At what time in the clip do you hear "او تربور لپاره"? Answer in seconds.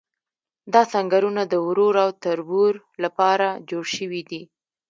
2.03-3.47